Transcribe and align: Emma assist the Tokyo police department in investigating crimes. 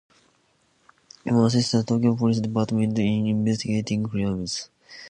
Emma 1.27 1.43
assist 1.45 1.73
the 1.73 1.83
Tokyo 1.83 2.15
police 2.15 2.39
department 2.39 2.97
in 2.97 3.27
investigating 3.27 4.03
crimes. 4.03 4.71